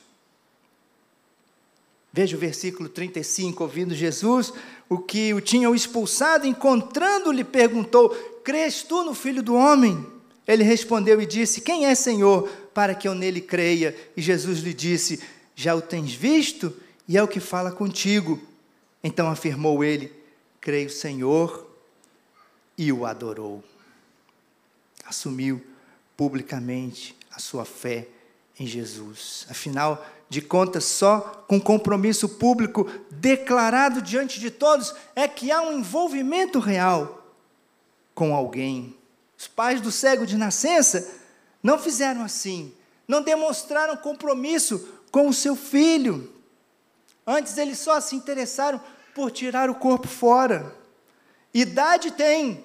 Veja 2.11 2.35
o 2.35 2.39
versículo 2.39 2.89
35, 2.89 3.61
ouvindo 3.61 3.93
Jesus, 3.93 4.51
o 4.89 4.97
que 4.97 5.31
o 5.31 5.39
tinham 5.39 5.75
expulsado, 5.75 6.47
encontrando-lhe, 6.47 7.43
perguntou: 7.43 8.09
Crês 8.43 8.81
tu 8.81 9.03
no 9.03 9.13
Filho 9.13 9.43
do 9.43 9.53
Homem? 9.53 10.20
Ele 10.51 10.63
respondeu 10.63 11.21
e 11.21 11.25
disse: 11.25 11.61
Quem 11.61 11.85
é 11.85 11.95
Senhor, 11.95 12.49
para 12.73 12.93
que 12.93 13.07
eu 13.07 13.15
nele 13.15 13.39
creia? 13.39 13.95
E 14.17 14.21
Jesus 14.21 14.59
lhe 14.59 14.73
disse: 14.73 15.21
Já 15.55 15.73
o 15.73 15.81
tens 15.81 16.13
visto, 16.13 16.75
e 17.07 17.17
é 17.17 17.23
o 17.23 17.27
que 17.27 17.39
fala 17.39 17.71
contigo. 17.71 18.37
Então 19.01 19.29
afirmou 19.29 19.81
ele: 19.81 20.11
Creio, 20.59 20.89
Senhor, 20.89 21.67
e 22.77 22.91
o 22.91 23.05
adorou. 23.05 23.63
Assumiu 25.05 25.61
publicamente 26.17 27.15
a 27.31 27.39
sua 27.39 27.63
fé 27.63 28.07
em 28.59 28.67
Jesus. 28.67 29.45
Afinal 29.49 30.05
de 30.29 30.41
contas, 30.41 30.83
só 30.83 31.45
com 31.47 31.59
compromisso 31.59 32.27
público 32.27 32.89
declarado 33.09 34.01
diante 34.01 34.39
de 34.39 34.51
todos 34.51 34.93
é 35.15 35.27
que 35.27 35.51
há 35.51 35.61
um 35.61 35.79
envolvimento 35.79 36.59
real 36.59 37.25
com 38.13 38.35
alguém 38.35 38.95
os 39.41 39.47
pais 39.47 39.81
do 39.81 39.91
cego 39.91 40.23
de 40.23 40.37
nascença 40.37 41.09
não 41.63 41.79
fizeram 41.79 42.23
assim, 42.23 42.71
não 43.07 43.23
demonstraram 43.23 43.97
compromisso 43.97 44.87
com 45.09 45.27
o 45.27 45.33
seu 45.33 45.55
filho. 45.55 46.31
Antes 47.25 47.57
eles 47.57 47.79
só 47.79 47.99
se 47.99 48.15
interessaram 48.15 48.79
por 49.15 49.31
tirar 49.31 49.67
o 49.67 49.73
corpo 49.73 50.07
fora. 50.07 50.75
Idade 51.51 52.11
tem, 52.11 52.63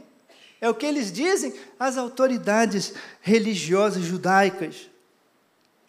é 0.60 0.68
o 0.68 0.74
que 0.74 0.84
eles 0.84 1.10
dizem 1.10 1.54
as 1.80 1.96
autoridades 1.96 2.92
religiosas 3.22 4.04
judaicas. 4.04 4.90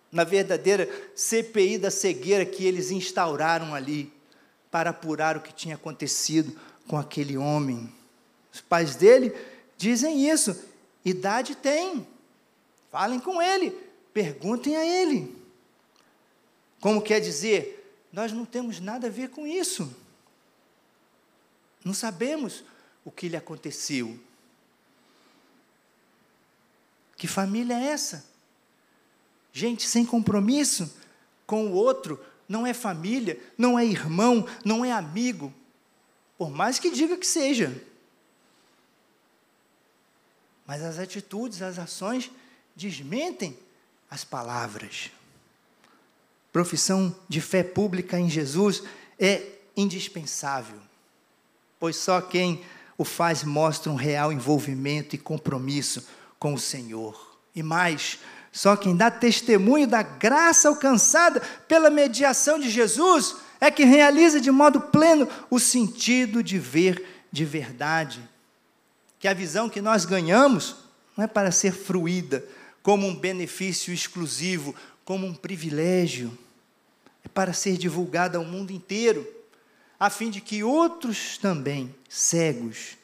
Na 0.09 0.23
verdadeira 0.23 0.89
CPI 1.13 1.79
da 1.79 1.91
cegueira 1.91 2.45
que 2.45 2.63
eles 2.65 2.91
instauraram 2.91 3.75
ali, 3.75 4.09
para 4.71 4.91
apurar 4.91 5.35
o 5.35 5.41
que 5.41 5.53
tinha 5.53 5.75
acontecido 5.75 6.57
com 6.87 6.97
aquele 6.97 7.35
homem. 7.35 7.93
Os 8.53 8.61
pais 8.61 8.95
dele 8.95 9.35
dizem 9.77 10.29
isso, 10.29 10.57
Idade 11.09 11.55
tem. 11.55 12.05
Falem 12.91 13.19
com 13.19 13.41
ele, 13.41 13.71
perguntem 14.13 14.75
a 14.75 14.85
ele. 14.85 15.35
Como 16.79 17.01
quer 17.01 17.19
dizer, 17.19 18.05
nós 18.11 18.31
não 18.31 18.45
temos 18.45 18.79
nada 18.79 19.07
a 19.07 19.09
ver 19.09 19.29
com 19.29 19.45
isso. 19.45 19.95
Não 21.83 21.93
sabemos 21.93 22.63
o 23.05 23.11
que 23.11 23.29
lhe 23.29 23.37
aconteceu. 23.37 24.19
Que 27.15 27.27
família 27.27 27.73
é 27.73 27.87
essa? 27.87 28.25
Gente 29.53 29.87
sem 29.87 30.05
compromisso 30.05 30.93
com 31.45 31.67
o 31.67 31.73
outro, 31.73 32.23
não 32.47 32.67
é 32.67 32.73
família, 32.73 33.39
não 33.57 33.79
é 33.79 33.85
irmão, 33.85 34.47
não 34.63 34.83
é 34.83 34.91
amigo, 34.91 35.53
por 36.37 36.51
mais 36.51 36.77
que 36.77 36.91
diga 36.91 37.17
que 37.17 37.25
seja. 37.25 37.81
Mas 40.67 40.83
as 40.83 40.99
atitudes, 40.99 41.61
as 41.61 41.79
ações 41.79 42.29
desmentem 42.75 43.57
as 44.11 44.25
palavras. 44.25 45.09
Profissão 46.51 47.15
de 47.29 47.39
fé 47.39 47.63
pública 47.63 48.19
em 48.19 48.29
Jesus 48.29 48.83
é 49.17 49.43
indispensável, 49.77 50.77
pois 51.79 51.95
só 51.95 52.19
quem 52.19 52.61
o 52.97 53.05
faz 53.05 53.43
mostra 53.43 53.91
um 53.91 53.95
real 53.95 54.33
envolvimento 54.33 55.15
e 55.15 55.19
compromisso 55.19 56.05
com 56.37 56.53
o 56.53 56.59
Senhor. 56.59 57.37
E 57.55 57.63
mais, 57.63 58.19
só 58.51 58.75
quem 58.75 58.95
dá 58.95 59.09
testemunho 59.09 59.87
da 59.87 60.01
graça 60.01 60.67
alcançada 60.67 61.39
pela 61.67 61.89
mediação 61.89 62.59
de 62.59 62.69
Jesus 62.69 63.35
é 63.61 63.71
que 63.71 63.85
realiza 63.85 64.41
de 64.41 64.51
modo 64.51 64.81
pleno 64.81 65.27
o 65.49 65.59
sentido 65.59 66.43
de 66.43 66.59
ver 66.59 67.25
de 67.31 67.45
verdade 67.45 68.21
que 69.19 69.27
a 69.27 69.33
visão 69.33 69.69
que 69.69 69.81
nós 69.81 70.05
ganhamos 70.05 70.75
não 71.15 71.25
é 71.25 71.27
para 71.27 71.51
ser 71.51 71.71
fruída 71.71 72.43
como 72.83 73.07
um 73.07 73.15
benefício 73.15 73.93
exclusivo, 73.93 74.73
como 75.03 75.25
um 75.25 75.33
privilégio. 75.33 76.37
É 77.23 77.27
para 77.27 77.51
ser 77.51 77.77
divulgada 77.77 78.37
ao 78.37 78.45
mundo 78.45 78.71
inteiro, 78.71 79.27
a 79.99 80.09
fim 80.09 80.29
de 80.29 80.39
que 80.39 80.63
outros 80.63 81.37
também, 81.37 81.93
cegos, 82.07 82.97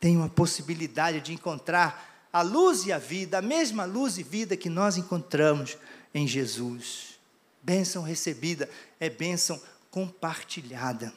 tenham 0.00 0.22
a 0.22 0.28
possibilidade 0.28 1.20
de 1.20 1.32
encontrar 1.32 2.28
a 2.32 2.42
luz 2.42 2.86
e 2.86 2.92
a 2.92 2.98
vida, 2.98 3.38
a 3.38 3.42
mesma 3.42 3.84
luz 3.84 4.16
e 4.18 4.22
vida 4.22 4.56
que 4.56 4.68
nós 4.68 4.96
encontramos 4.96 5.76
em 6.14 6.26
Jesus. 6.26 7.18
Bênção 7.62 8.02
recebida 8.02 8.70
é 9.00 9.10
bênção 9.10 9.60
compartilhada. 9.90 11.12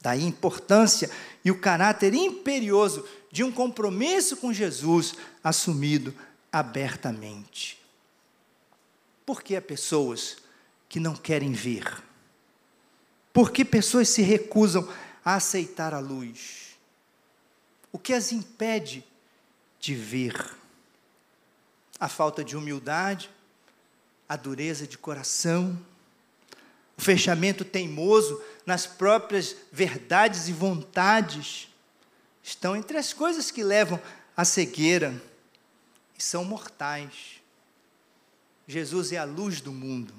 Daí 0.00 0.22
a 0.24 0.28
importância 0.28 1.10
e 1.44 1.50
o 1.50 1.60
caráter 1.60 2.14
imperioso 2.14 3.04
de 3.36 3.44
um 3.44 3.52
compromisso 3.52 4.38
com 4.38 4.50
Jesus 4.50 5.14
assumido 5.44 6.14
abertamente. 6.50 7.78
Por 9.26 9.42
que 9.42 9.54
há 9.54 9.60
pessoas 9.60 10.38
que 10.88 10.98
não 10.98 11.14
querem 11.14 11.52
ver? 11.52 12.02
Por 13.34 13.52
que 13.52 13.62
pessoas 13.62 14.08
se 14.08 14.22
recusam 14.22 14.90
a 15.22 15.34
aceitar 15.34 15.92
a 15.92 15.98
luz? 15.98 16.78
O 17.92 17.98
que 17.98 18.14
as 18.14 18.32
impede 18.32 19.04
de 19.78 19.94
ver? 19.94 20.54
A 22.00 22.08
falta 22.08 22.42
de 22.42 22.56
humildade, 22.56 23.28
a 24.26 24.34
dureza 24.34 24.86
de 24.86 24.96
coração, 24.96 25.78
o 26.96 27.02
fechamento 27.02 27.66
teimoso 27.66 28.42
nas 28.64 28.86
próprias 28.86 29.54
verdades 29.70 30.48
e 30.48 30.54
vontades, 30.54 31.68
estão 32.46 32.76
entre 32.76 32.96
as 32.96 33.12
coisas 33.12 33.50
que 33.50 33.64
levam 33.64 34.00
à 34.36 34.44
cegueira 34.44 35.20
e 36.16 36.22
são 36.22 36.44
mortais. 36.44 37.42
Jesus 38.68 39.10
é 39.10 39.18
a 39.18 39.24
luz 39.24 39.60
do 39.60 39.72
mundo, 39.72 40.14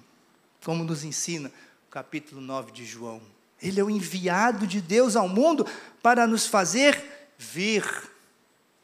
como 0.61 0.83
nos 0.83 1.05
ensina 1.05 1.49
o 1.87 1.89
capítulo 1.89 2.41
9 2.41 2.73
de 2.73 2.85
João. 2.85 3.21
Ele 3.61 3.79
é 3.79 3.83
o 3.83 3.89
enviado 3.89 4.67
de 4.67 4.81
Deus 4.81 5.15
ao 5.15 5.29
mundo 5.29 5.65
para 6.03 6.27
nos 6.27 6.45
fazer 6.45 7.01
ver. 7.37 7.85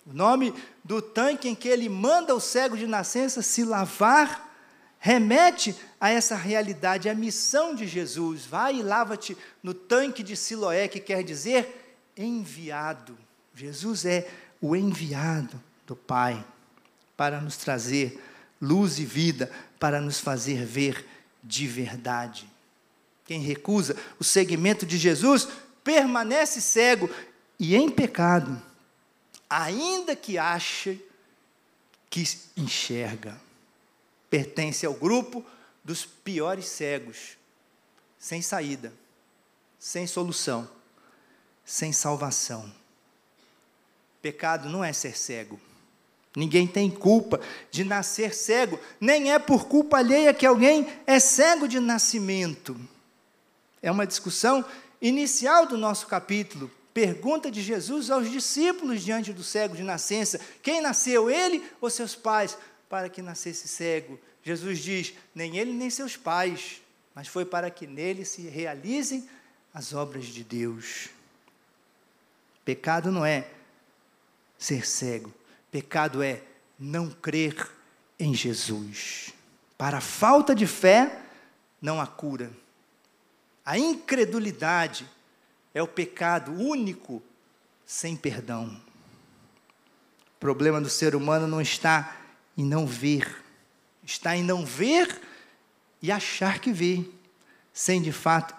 O 0.06 0.14
nome 0.14 0.54
do 0.82 1.02
tanque 1.02 1.50
em 1.50 1.54
que 1.54 1.68
ele 1.68 1.90
manda 1.90 2.34
o 2.34 2.40
cego 2.40 2.78
de 2.78 2.88
nascença 2.88 3.42
se 3.42 3.66
lavar 3.66 4.52
remete 5.00 5.76
a 6.00 6.10
essa 6.10 6.38
realidade, 6.38 7.10
a 7.10 7.14
missão 7.14 7.76
de 7.76 7.86
Jesus. 7.86 8.46
Vai 8.46 8.78
e 8.78 8.82
lava-te 8.82 9.38
no 9.62 9.74
tanque 9.74 10.24
de 10.24 10.38
Siloé, 10.38 10.88
que 10.88 11.02
quer 11.02 11.24
dizer 11.24 12.00
enviado. 12.16 13.18
Jesus 13.56 14.06
é 14.06 14.30
o 14.60 14.76
enviado 14.76 15.62
do 15.86 15.96
Pai 15.96 16.44
para 17.16 17.40
nos 17.40 17.58
trazer 17.58 18.22
luz 18.62 18.98
e 18.98 19.06
vida, 19.06 19.52
para 19.80 20.00
nos 20.02 20.20
fazer 20.20 20.66
ver 20.66 21.06
de 21.44 21.68
verdade. 21.68 22.50
Quem 23.26 23.42
recusa 23.42 23.96
o 24.20 24.24
seguimento 24.24 24.86
de 24.86 24.98
Jesus 24.98 25.48
permanece 25.84 26.62
cego 26.62 27.10
e 27.60 27.76
em 27.76 27.90
pecado, 27.90 28.62
ainda 29.50 30.16
que 30.16 30.38
ache 30.38 31.00
que 32.10 32.24
enxerga. 32.56 33.40
Pertence 34.30 34.86
ao 34.86 34.94
grupo 34.94 35.46
dos 35.84 36.06
piores 36.06 36.66
cegos, 36.66 37.38
sem 38.18 38.42
saída, 38.42 38.94
sem 39.78 40.08
solução, 40.08 40.70
sem 41.66 41.92
salvação. 41.92 42.83
Pecado 44.24 44.70
não 44.70 44.82
é 44.82 44.94
ser 44.94 45.18
cego. 45.18 45.60
Ninguém 46.34 46.66
tem 46.66 46.90
culpa 46.90 47.42
de 47.70 47.84
nascer 47.84 48.34
cego, 48.34 48.80
nem 49.00 49.34
é 49.34 49.38
por 49.38 49.68
culpa 49.68 49.98
alheia 49.98 50.34
que 50.34 50.46
alguém 50.46 50.88
é 51.06 51.20
cego 51.20 51.68
de 51.68 51.78
nascimento. 51.78 52.80
É 53.82 53.92
uma 53.92 54.08
discussão 54.08 54.64
inicial 55.02 55.66
do 55.66 55.78
nosso 55.78 56.08
capítulo. 56.08 56.72
Pergunta 56.94 57.52
de 57.52 57.62
Jesus 57.62 58.10
aos 58.10 58.32
discípulos 58.32 59.04
diante 59.04 59.34
do 59.34 59.44
cego 59.44 59.76
de 59.76 59.84
nascença: 59.84 60.40
quem 60.62 60.80
nasceu, 60.80 61.30
ele 61.30 61.62
ou 61.82 61.90
seus 61.90 62.16
pais, 62.16 62.58
para 62.88 63.10
que 63.10 63.22
nascesse 63.22 63.68
cego? 63.68 64.18
Jesus 64.42 64.80
diz: 64.80 65.14
nem 65.36 65.58
ele 65.58 65.74
nem 65.74 65.90
seus 65.90 66.16
pais, 66.16 66.82
mas 67.14 67.28
foi 67.28 67.44
para 67.44 67.70
que 67.70 67.86
nele 67.86 68.24
se 68.24 68.44
realizem 68.44 69.28
as 69.74 69.92
obras 69.92 70.26
de 70.28 70.46
Deus. 70.46 71.10
Pecado 72.64 73.12
não 73.12 73.26
é 73.26 73.48
ser 74.58 74.86
cego. 74.86 75.34
Pecado 75.72 76.22
é 76.22 76.42
não 76.80 77.10
crer 77.10 77.70
em 78.20 78.34
Jesus. 78.34 79.34
Para 79.78 79.98
a 79.98 80.02
falta 80.02 80.54
de 80.54 80.68
fé, 80.68 81.22
não 81.82 82.00
há 82.00 82.08
cura. 82.08 82.52
A 83.66 83.78
incredulidade 83.78 85.10
é 85.74 85.82
o 85.82 85.88
pecado 85.88 86.52
único 86.54 87.22
sem 87.86 88.16
perdão. 88.16 88.80
O 90.36 90.40
problema 90.40 90.82
do 90.82 90.90
ser 90.90 91.16
humano 91.16 91.48
não 91.48 91.62
está 91.62 92.18
em 92.58 92.66
não 92.66 92.86
ver, 92.86 93.44
está 94.04 94.36
em 94.36 94.44
não 94.44 94.66
ver 94.66 95.22
e 96.02 96.12
achar 96.12 96.60
que 96.60 96.72
vê, 96.72 97.06
sem 97.74 98.02
de 98.02 98.12
fato 98.12 98.54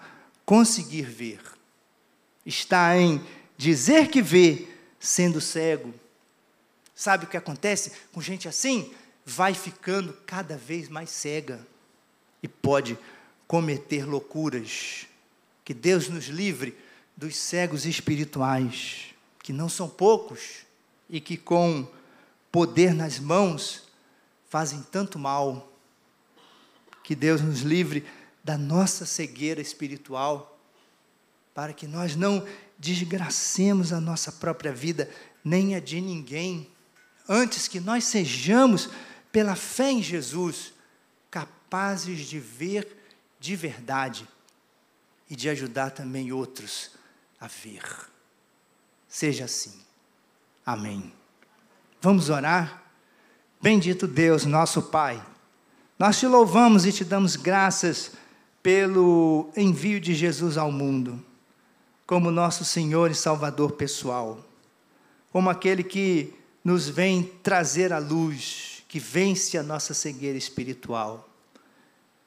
conseguir 0.45 1.03
ver. 1.03 1.39
Está 2.45 2.97
em 2.97 3.23
dizer 3.55 4.09
que 4.09 4.21
vê, 4.21 4.67
sendo 5.05 5.39
cego. 5.39 5.93
Sabe 6.95 7.25
o 7.25 7.27
que 7.27 7.37
acontece 7.37 7.91
com 8.11 8.21
gente 8.21 8.47
assim? 8.47 8.93
Vai 9.25 9.53
ficando 9.53 10.13
cada 10.25 10.57
vez 10.57 10.89
mais 10.89 11.09
cega 11.09 11.65
e 12.41 12.47
pode 12.47 12.97
cometer 13.47 14.05
loucuras. 14.05 15.05
Que 15.63 15.73
Deus 15.73 16.09
nos 16.09 16.25
livre 16.25 16.77
dos 17.15 17.35
cegos 17.35 17.85
espirituais, 17.85 19.13
que 19.41 19.53
não 19.53 19.69
são 19.69 19.87
poucos 19.87 20.65
e 21.09 21.21
que 21.21 21.37
com 21.37 21.87
poder 22.51 22.93
nas 22.93 23.19
mãos 23.19 23.83
fazem 24.49 24.81
tanto 24.91 25.19
mal. 25.19 25.71
Que 27.03 27.13
Deus 27.13 27.41
nos 27.41 27.61
livre 27.61 28.05
da 28.43 28.57
nossa 28.57 29.05
cegueira 29.05 29.61
espiritual, 29.61 30.54
para 31.55 31.71
que 31.71 31.87
nós 31.87 32.17
não 32.17 32.45
desgracemos 32.77 33.93
a 33.93 34.01
nossa 34.01 34.29
própria 34.29 34.73
vida, 34.73 35.09
nem 35.41 35.73
a 35.73 35.79
de 35.79 36.01
ninguém, 36.01 36.69
antes 37.29 37.69
que 37.69 37.79
nós 37.79 38.03
sejamos, 38.03 38.89
pela 39.31 39.55
fé 39.55 39.89
em 39.89 40.03
Jesus, 40.03 40.73
capazes 41.31 42.27
de 42.27 42.39
ver 42.39 42.85
de 43.39 43.55
verdade 43.55 44.27
e 45.29 45.35
de 45.35 45.47
ajudar 45.49 45.91
também 45.91 46.31
outros 46.33 46.91
a 47.39 47.47
ver. 47.47 47.83
Seja 49.07 49.45
assim. 49.45 49.79
Amém. 50.65 51.13
Vamos 52.01 52.29
orar? 52.29 52.83
Bendito 53.61 54.07
Deus, 54.07 54.43
nosso 54.45 54.81
Pai, 54.83 55.25
nós 55.97 56.19
te 56.19 56.27
louvamos 56.27 56.85
e 56.85 56.91
te 56.91 57.05
damos 57.05 57.37
graças 57.37 58.11
pelo 58.61 59.49
envio 59.55 60.01
de 60.01 60.13
Jesus 60.13 60.57
ao 60.57 60.69
mundo 60.69 61.23
como 62.05 62.29
nosso 62.29 62.63
Senhor 62.63 63.09
e 63.09 63.15
Salvador 63.15 63.71
pessoal, 63.71 64.43
como 65.31 65.49
aquele 65.49 65.83
que 65.83 66.33
nos 66.63 66.87
vem 66.87 67.23
trazer 67.43 67.91
a 67.91 67.97
luz, 67.97 68.83
que 68.87 68.99
vence 68.99 69.57
a 69.57 69.63
nossa 69.63 69.93
cegueira 69.93 70.37
espiritual, 70.37 71.27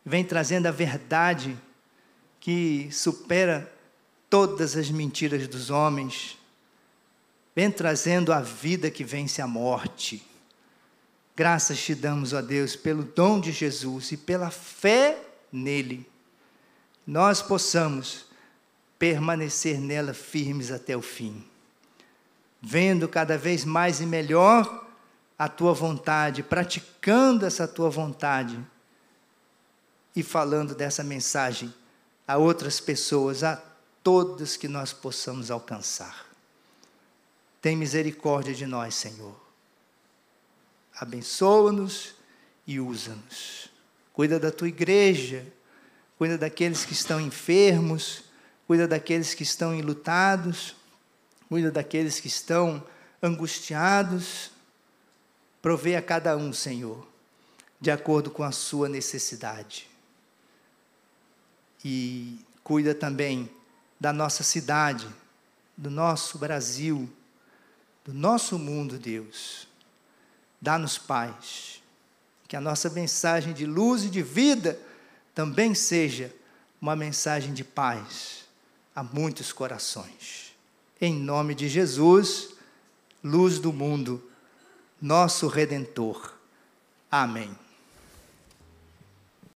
vem 0.04 0.24
trazendo 0.24 0.66
a 0.66 0.70
verdade 0.70 1.56
que 2.40 2.88
supera 2.90 3.72
todas 4.28 4.76
as 4.76 4.90
mentiras 4.90 5.46
dos 5.48 5.70
homens, 5.70 6.36
vem 7.54 7.70
trazendo 7.70 8.32
a 8.32 8.40
vida 8.40 8.90
que 8.90 9.04
vence 9.04 9.40
a 9.40 9.46
morte. 9.46 10.22
Graças 11.34 11.80
te 11.80 11.94
damos, 11.94 12.32
ó 12.32 12.42
Deus, 12.42 12.74
pelo 12.74 13.04
dom 13.04 13.40
de 13.40 13.52
Jesus 13.52 14.12
e 14.12 14.16
pela 14.16 14.50
fé 14.50 15.20
nele. 15.52 16.06
Nós 17.06 17.40
possamos 17.40 18.27
permanecer 18.98 19.78
nela 19.80 20.12
firmes 20.12 20.70
até 20.70 20.96
o 20.96 21.02
fim, 21.02 21.44
vendo 22.60 23.08
cada 23.08 23.38
vez 23.38 23.64
mais 23.64 24.00
e 24.00 24.06
melhor 24.06 24.86
a 25.38 25.48
tua 25.48 25.72
vontade, 25.72 26.42
praticando 26.42 27.46
essa 27.46 27.68
tua 27.68 27.88
vontade 27.88 28.58
e 30.16 30.22
falando 30.22 30.74
dessa 30.74 31.04
mensagem 31.04 31.72
a 32.26 32.36
outras 32.36 32.80
pessoas, 32.80 33.44
a 33.44 33.62
todas 34.02 34.56
que 34.56 34.66
nós 34.66 34.92
possamos 34.92 35.50
alcançar. 35.50 36.26
Tem 37.62 37.76
misericórdia 37.76 38.54
de 38.54 38.66
nós, 38.66 38.94
Senhor. 38.94 39.34
Abençoa-nos 40.94 42.14
e 42.66 42.80
usa-nos. 42.80 43.70
Cuida 44.12 44.40
da 44.40 44.50
tua 44.50 44.68
igreja, 44.68 45.46
cuida 46.16 46.36
daqueles 46.36 46.84
que 46.84 46.92
estão 46.92 47.20
enfermos, 47.20 48.24
cuida 48.68 48.86
daqueles 48.86 49.32
que 49.32 49.42
estão 49.42 49.74
enlutados, 49.74 50.76
cuida 51.48 51.70
daqueles 51.70 52.20
que 52.20 52.28
estão 52.28 52.84
angustiados. 53.22 54.50
Provê 55.62 55.96
a 55.96 56.02
cada 56.02 56.36
um, 56.36 56.52
Senhor, 56.52 57.08
de 57.80 57.90
acordo 57.90 58.30
com 58.30 58.44
a 58.44 58.52
sua 58.52 58.86
necessidade. 58.86 59.88
E 61.82 62.44
cuida 62.62 62.94
também 62.94 63.50
da 63.98 64.12
nossa 64.12 64.42
cidade, 64.42 65.08
do 65.74 65.90
nosso 65.90 66.36
Brasil, 66.38 67.08
do 68.04 68.12
nosso 68.12 68.58
mundo, 68.58 68.98
Deus. 68.98 69.66
Dá-nos 70.60 70.98
paz. 70.98 71.82
Que 72.46 72.54
a 72.54 72.60
nossa 72.60 72.90
mensagem 72.90 73.54
de 73.54 73.64
luz 73.64 74.04
e 74.04 74.10
de 74.10 74.22
vida 74.22 74.78
também 75.34 75.74
seja 75.74 76.34
uma 76.80 76.94
mensagem 76.94 77.54
de 77.54 77.64
paz 77.64 78.47
a 78.98 79.02
muitos 79.04 79.52
corações. 79.52 80.52
Em 81.00 81.14
nome 81.14 81.54
de 81.54 81.68
Jesus, 81.68 82.48
luz 83.22 83.60
do 83.60 83.72
mundo, 83.72 84.20
nosso 85.00 85.46
redentor. 85.46 86.32
Amém. 87.08 87.56